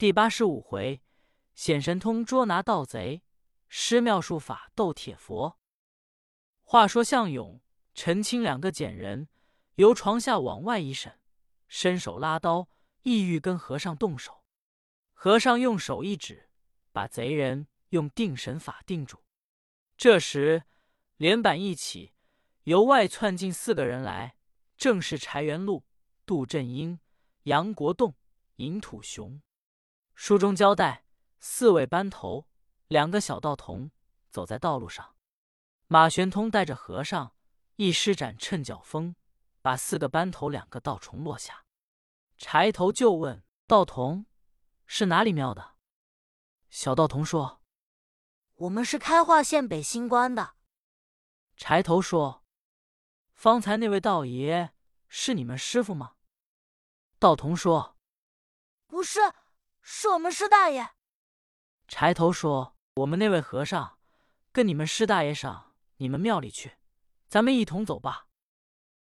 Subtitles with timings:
[0.00, 1.02] 第八十五回，
[1.54, 3.22] 显神通捉拿盗贼，
[3.68, 5.58] 施妙术法斗铁佛。
[6.62, 7.60] 话说向勇、
[7.92, 9.28] 陈清两个捡人，
[9.74, 11.20] 由床下往外一审，
[11.68, 12.70] 伸手拉刀，
[13.02, 14.42] 意欲跟和尚动手。
[15.12, 16.48] 和尚用手一指，
[16.92, 19.22] 把贼人用定神法定住。
[19.98, 20.62] 这时
[21.18, 22.14] 连板一起，
[22.62, 24.36] 由外窜进四个人来，
[24.78, 25.84] 正是柴元禄、
[26.24, 26.98] 杜振英、
[27.42, 28.14] 杨国栋、
[28.56, 29.42] 尹土雄。
[30.22, 31.06] 书中交代，
[31.38, 32.46] 四位班头，
[32.88, 33.90] 两个小道童
[34.28, 35.16] 走在道路上。
[35.86, 37.34] 马玄通带着和尚
[37.76, 39.16] 一施展趁脚风，
[39.62, 41.64] 把四个班头两个道虫落下。
[42.36, 44.26] 柴头就问道童
[44.84, 45.76] ：“是哪里庙的？”
[46.68, 47.62] 小道童说
[48.56, 50.56] ：“我们是开化县北新关的。”
[51.56, 52.44] 柴头说
[53.32, 54.74] ：“方才那位道爷
[55.08, 56.16] 是你们师傅吗？”
[57.18, 57.96] 道童说
[58.86, 59.18] ：“不是。”
[59.82, 60.90] 是我们师大爷。
[61.88, 63.98] 柴头说：“我们那位和尚
[64.52, 66.76] 跟你们师大爷上你们庙里去，
[67.28, 68.28] 咱们一同走吧。”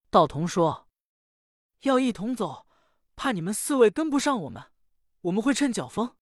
[0.09, 0.87] 道童说
[1.81, 2.67] ：“要一同走，
[3.15, 4.71] 怕你们四位跟不上我们，
[5.21, 6.15] 我们会趁脚风。”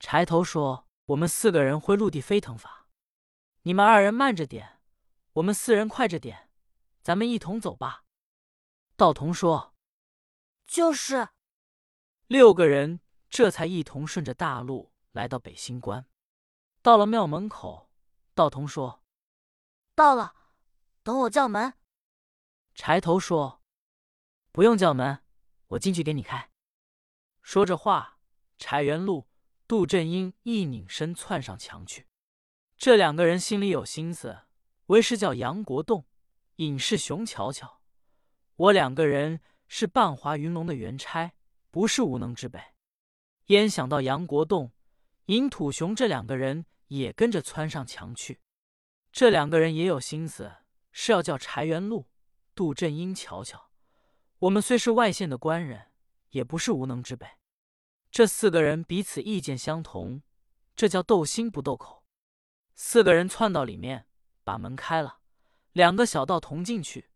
[0.00, 2.88] 柴头说：“我们四个人会陆地飞腾法，
[3.62, 4.80] 你们二人慢着点，
[5.34, 6.50] 我们四人快着点，
[7.02, 8.04] 咱们一同走吧。”
[8.96, 9.74] 道童说
[10.66, 11.28] ：“就是。”
[12.26, 13.00] 六个人。
[13.30, 16.04] 这才一同顺着大路来到北新关，
[16.82, 17.88] 到了庙门口，
[18.34, 19.04] 道童说
[19.94, 20.34] ：“到了，
[21.04, 21.74] 等我叫门。”
[22.74, 23.62] 柴头说
[24.50, 25.22] ：“不用叫门，
[25.68, 26.50] 我进去给你开。”
[27.40, 28.18] 说着话，
[28.58, 29.28] 柴元禄、
[29.68, 32.08] 杜振英一拧身窜上墙去。
[32.76, 34.40] 这两个人心里有心思，
[34.86, 36.04] 为师叫杨国栋、
[36.56, 37.80] 尹世雄瞧瞧，
[38.56, 41.32] 我两个人是半华云龙的元差，
[41.70, 42.69] 不是无能之辈。
[43.50, 44.70] 焉想到杨国栋、
[45.26, 48.40] 尹土雄这两个人也跟着窜上墙去。
[49.10, 50.52] 这两个人也有心思，
[50.92, 52.06] 是要叫柴元禄、
[52.54, 53.72] 杜振英瞧瞧。
[54.38, 55.90] 我们虽是外县的官人，
[56.28, 57.26] 也不是无能之辈。
[58.12, 60.22] 这四个人彼此意见相同，
[60.76, 62.04] 这叫斗心不斗口。
[62.76, 64.06] 四个人窜到里面，
[64.44, 65.18] 把门开了，
[65.72, 67.10] 两个小道童进去，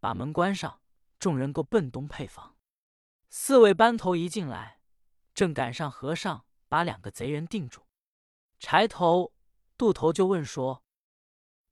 [0.00, 0.82] 把门关上。
[1.18, 2.56] 众人够奔东配房。
[3.30, 4.77] 四位班头一进来。
[5.38, 7.86] 正赶上和尚把两个贼人定住，
[8.58, 9.32] 柴头、
[9.76, 10.82] 杜头就问说：“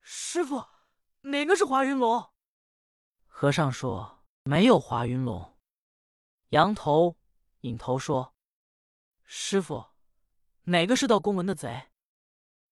[0.00, 0.64] 师傅，
[1.22, 2.30] 哪个是华云龙？”
[3.26, 5.58] 和尚说：“没有华云龙。”
[6.50, 7.16] 羊头、
[7.62, 8.36] 引头说
[9.26, 9.84] ：“师傅，
[10.66, 11.88] 哪个是盗公文的贼？”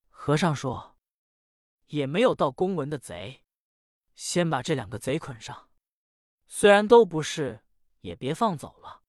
[0.08, 0.96] 和尚说
[1.90, 3.42] ：“也没有盗公文的贼，
[4.14, 5.70] 先把这两个贼捆上，
[6.46, 7.64] 虽然都不是，
[8.02, 9.00] 也别放走了。”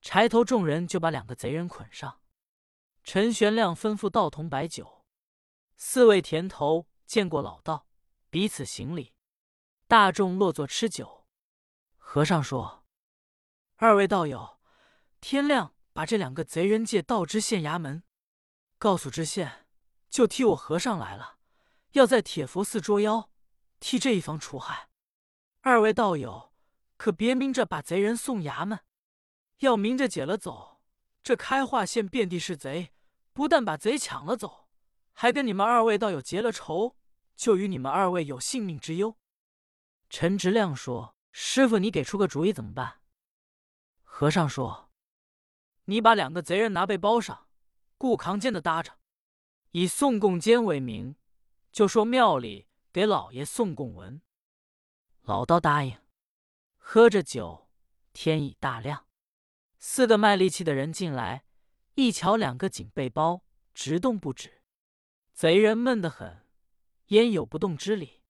[0.00, 2.20] 柴头众人就把两个贼人捆上。
[3.02, 5.04] 陈玄亮吩咐道童摆酒，
[5.76, 7.86] 四位田头见过老道，
[8.28, 9.14] 彼此行礼。
[9.86, 11.26] 大众落座吃酒。
[11.96, 12.84] 和尚说
[13.76, 14.60] ：“二位道友，
[15.20, 18.02] 天亮把这两个贼人借道知县衙门，
[18.78, 19.66] 告诉知县，
[20.08, 21.38] 就替我和尚来了，
[21.92, 23.30] 要在铁佛寺捉妖，
[23.78, 24.88] 替这一方除害。
[25.62, 26.52] 二位道友
[26.96, 28.80] 可别明着把贼人送衙门。”
[29.60, 30.80] 要明着解了走，
[31.22, 32.92] 这开化县遍地是贼，
[33.32, 34.68] 不但把贼抢了走，
[35.12, 36.96] 还跟你们二位道友结了仇，
[37.36, 39.16] 就与你们二位有性命之忧。
[40.08, 43.00] 陈直亮说：“师傅，你给出个主意怎么办？”
[44.02, 44.90] 和尚说
[45.84, 47.46] ：“你把两个贼人拿背包上，
[47.98, 48.98] 顾扛肩的搭着，
[49.72, 51.16] 以送供监为名，
[51.70, 54.22] 就说庙里给老爷送供文。”
[55.22, 55.98] 老道答应，
[56.78, 57.68] 喝着酒，
[58.14, 59.06] 天已大亮。
[59.82, 61.46] 四个卖力气的人进来，
[61.94, 63.42] 一瞧两个紧背包，
[63.72, 64.62] 直动不止。
[65.32, 66.46] 贼人闷得很，
[67.06, 68.22] 焉有不动之理？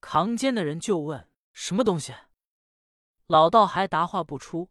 [0.00, 2.14] 扛肩的人就问：“什么东西？”
[3.26, 4.70] 老道还答话不出。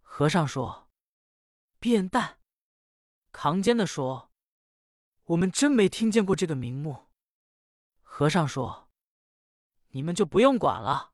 [0.00, 0.88] 和尚说
[1.78, 2.38] ：“变蛋。”
[3.30, 4.32] 扛肩的说
[5.24, 7.10] ：“我们真没听见过这个名目。”
[8.00, 8.88] 和尚说
[9.92, 11.12] ：“你们就不用管了。”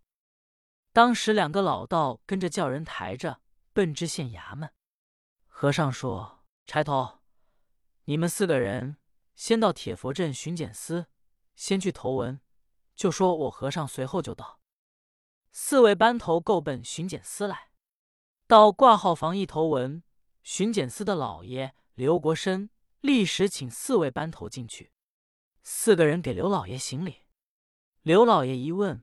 [0.94, 3.40] 当时两个老道跟着叫人抬着。
[3.80, 4.74] 奔知县衙门，
[5.46, 7.20] 和尚说：“柴头，
[8.04, 8.98] 你们四个人
[9.34, 11.06] 先到铁佛镇巡检司，
[11.54, 12.42] 先去投文，
[12.94, 14.60] 就说我和尚随后就到。”
[15.50, 17.70] 四位班头够奔巡检司来，
[18.46, 20.02] 到挂号房一投文，
[20.42, 22.68] 巡检司的老爷刘国深
[23.00, 24.92] 立时请四位班头进去，
[25.62, 27.22] 四个人给刘老爷行礼。
[28.02, 29.02] 刘老爷一问，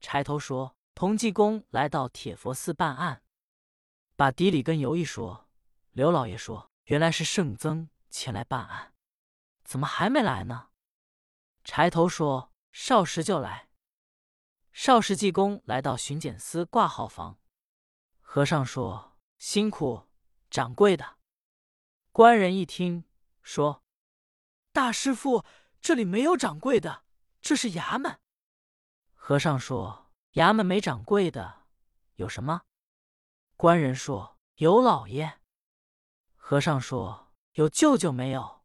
[0.00, 3.20] 柴头说：“同济公来到铁佛寺办案。”
[4.16, 5.48] 把底里跟尤一说，
[5.92, 8.94] 刘老爷说：“原来是圣僧前来办案，
[9.64, 10.68] 怎么还没来呢？”
[11.64, 13.68] 柴头说：“少时就来。”
[14.72, 17.38] 少时济公来到巡检司挂号房，
[18.20, 20.08] 和尚说：“辛苦
[20.50, 21.16] 掌柜的。”
[22.12, 23.04] 官人一听
[23.42, 23.84] 说
[24.72, 25.44] ：“大师傅，
[25.80, 27.04] 这里没有掌柜的，
[27.40, 28.20] 这是衙门。”
[29.14, 31.66] 和尚说：“衙门没掌柜的，
[32.16, 32.62] 有什么？”
[33.64, 35.40] 官人说：“有老爷。”
[36.36, 38.62] 和尚说：“有舅舅没有？”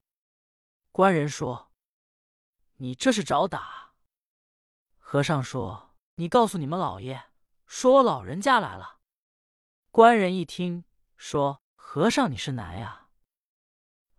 [0.92, 1.72] 官人说
[2.76, 3.94] ：“你这是找打。”
[5.00, 7.32] 和尚说：“你告诉你们老爷，
[7.66, 9.00] 说我老人家来了。”
[9.90, 10.84] 官人一听
[11.16, 13.08] 说：“和尚你是男呀？”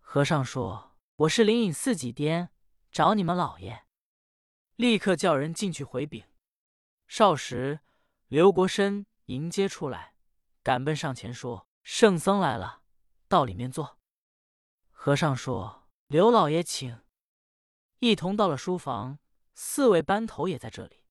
[0.01, 2.49] 和尚说：“我是灵隐寺几颠，
[2.91, 3.85] 找你们老爷。”
[4.77, 6.25] 立刻叫人进去回禀。
[7.05, 7.81] 少时，
[8.29, 10.15] 刘国深迎接出来，
[10.63, 12.81] 赶奔上前说：“圣僧来了。”
[13.27, 13.97] 到里面坐。
[14.91, 17.01] 和尚说：“刘老爷请。”
[17.99, 19.19] 一同到了书房，
[19.53, 21.05] 四位班头也在这里。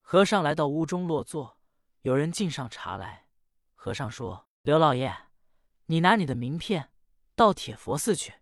[0.00, 1.58] 和尚来到屋中落座，
[2.02, 3.26] 有人敬上茶来。
[3.74, 5.12] 和尚说：“刘老爷，
[5.86, 6.92] 你拿你的名片
[7.34, 8.34] 到铁佛寺去，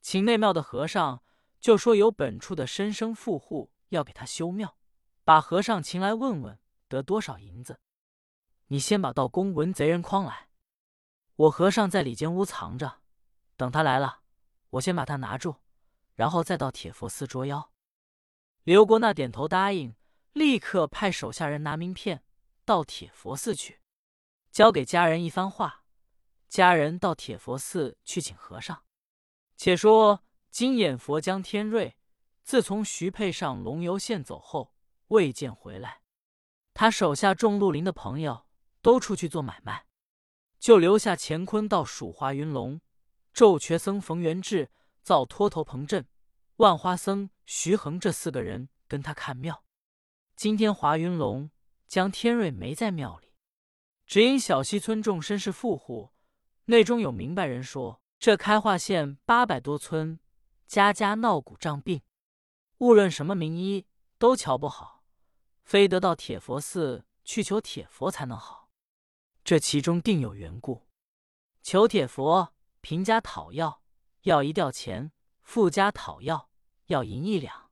[0.00, 1.22] 请内庙的和尚
[1.60, 4.76] 就说有本处的生生富户要给他修庙，
[5.24, 7.80] 把和尚请来问问得多少银子。
[8.68, 10.48] 你先把道公文贼人诓来。”
[11.36, 13.00] 我和尚在里间屋藏着，
[13.56, 14.20] 等他来了，
[14.70, 15.56] 我先把他拿住，
[16.14, 17.72] 然后再到铁佛寺捉妖。
[18.62, 19.96] 刘国那点头答应，
[20.32, 22.24] 立刻派手下人拿名片
[22.64, 23.80] 到铁佛寺去，
[24.50, 25.84] 交给家人一番话。
[26.48, 28.84] 家人到铁佛寺去请和尚。
[29.56, 31.96] 且说金眼佛江天瑞，
[32.44, 34.72] 自从徐配上龙游县走后，
[35.08, 36.02] 未见回来。
[36.72, 38.46] 他手下众绿林的朋友
[38.84, 39.86] 都出去做买卖。
[40.60, 42.82] 就留下乾坤道蜀华云龙、
[43.32, 44.70] 咒瘸僧冯元志、
[45.02, 46.06] 造脱头彭镇、
[46.56, 49.64] 万花僧徐恒这四个人跟他看庙。
[50.36, 51.50] 今天华云龙、
[51.88, 53.32] 江天瑞没在庙里，
[54.06, 56.12] 只因小溪村众绅士富户，
[56.66, 60.20] 内中有明白人说，这开化县八百多村，
[60.66, 62.02] 家家闹鼓胀病，
[62.78, 63.86] 无论什么名医
[64.18, 65.04] 都瞧不好，
[65.62, 68.63] 非得到铁佛寺去求铁佛才能好。
[69.44, 70.88] 这其中定有缘故。
[71.62, 73.82] 求铁佛，贫家讨要
[74.22, 75.12] 要一吊钱，
[75.42, 76.48] 富家讨要
[76.86, 77.70] 要银一两。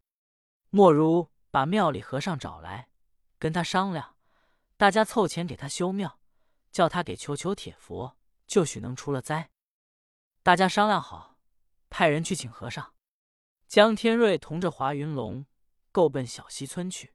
[0.69, 2.90] 莫如把庙里和尚找来，
[3.38, 4.16] 跟他商量，
[4.76, 6.20] 大家凑钱给他修庙，
[6.70, 9.50] 叫他给求求铁佛，就许能除了灾。
[10.42, 11.38] 大家商量好，
[11.88, 12.92] 派人去请和尚。
[13.66, 15.46] 江天瑞同着华云龙，
[15.90, 17.14] 够奔小溪村去。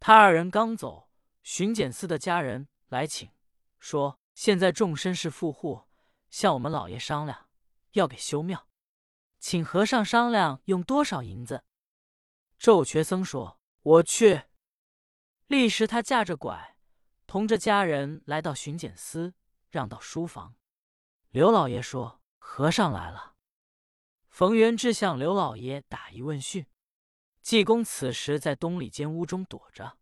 [0.00, 1.08] 他二人刚走，
[1.44, 3.30] 巡检司的家人来请。
[3.86, 5.84] 说：“现在众绅士富户
[6.28, 7.48] 向我们老爷商量，
[7.92, 8.66] 要给修庙，
[9.38, 11.62] 请和尚商量用多少银子。”
[12.58, 14.42] 咒瘸僧说：“我去。”
[15.46, 16.76] 立时他架着拐，
[17.28, 19.34] 同着家人来到巡检司，
[19.70, 20.56] 让到书房。
[21.30, 23.36] 刘老爷说：“和尚来了。”
[24.28, 26.66] 冯元志向刘老爷打一问讯。
[27.40, 29.96] 济公此时在东里间屋中躲着，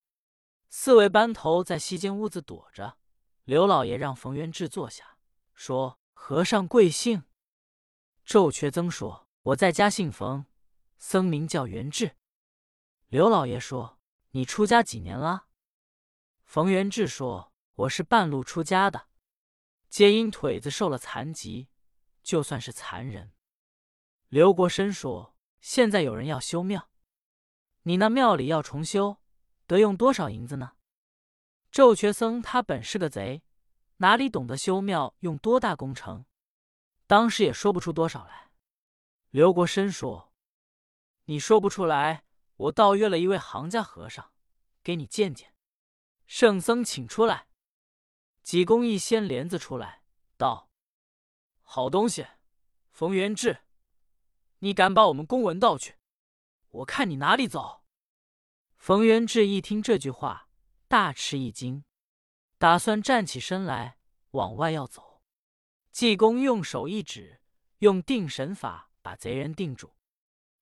[0.70, 2.96] 四位班头在西间屋子躲着。
[3.44, 5.19] 刘老爷让冯元志坐下，
[5.52, 7.25] 说：“和尚贵姓？”
[8.25, 10.46] 咒瘸僧说：“我在家姓冯，
[10.96, 12.17] 僧名叫元志。”
[13.08, 13.98] 刘老爷说
[14.32, 15.46] ：“你出家几年了？”
[16.46, 17.53] 冯元志说
[17.84, 19.08] ：“我是半路出家的，
[19.91, 21.69] 皆因腿子受了残疾，
[22.22, 23.34] 就算是残人。”
[24.29, 26.89] 刘国深说：“现在有人要修庙，
[27.82, 29.19] 你那庙里要重修，
[29.67, 30.72] 得用多少银子呢？”
[31.74, 33.43] 咒瘸僧他本是个贼，
[33.96, 36.24] 哪里懂得修庙用多大工程？
[37.08, 38.52] 当时也说不出多少来。
[39.31, 40.32] 刘国深说
[41.26, 42.22] ：“你说不出来，
[42.54, 44.31] 我倒约了一位行家和尚，
[44.84, 45.56] 给你见见。”
[46.26, 47.48] 圣僧请出来。
[48.44, 50.04] 济公一掀帘子出来，
[50.36, 50.70] 道
[51.62, 52.24] ：“好东西，
[52.93, 53.64] 冯元志，
[54.60, 55.96] 你敢把我们公文盗去？
[56.69, 57.82] 我看你哪里走！”
[58.78, 60.44] 冯元志一听这句话。
[60.94, 61.82] 大吃一惊，
[62.56, 63.98] 打算站起身来
[64.31, 65.24] 往外要走。
[65.91, 67.41] 济公用手一指，
[67.79, 69.96] 用定神法把贼人定住。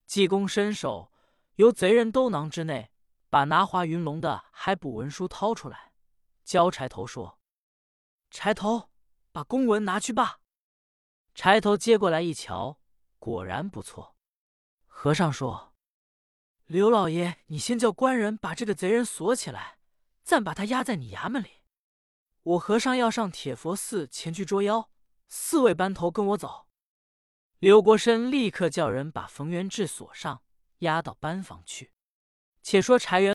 [0.06, 1.12] 济公伸手
[1.56, 2.90] 由贼人兜囊之内
[3.28, 5.92] 把拿华云龙的海捕文书掏出来，
[6.42, 7.38] 交柴头说
[8.32, 8.88] ：“柴头，
[9.32, 10.40] 把公文拿去吧。”
[11.36, 12.80] 柴头接过来一瞧，
[13.18, 14.16] 果然不错。
[14.86, 15.74] 和尚说
[16.64, 19.76] ：“刘老爷，你先叫官人把这个贼人锁起来。”
[20.24, 21.62] 暂把他压在你衙门里，
[22.42, 24.90] 我和尚要上铁佛寺前去捉妖，
[25.28, 26.66] 四位班头跟我走。
[27.58, 30.42] 刘国生立刻叫人把冯元志锁上，
[30.78, 31.92] 押到班房去。
[32.62, 33.30] 且说柴元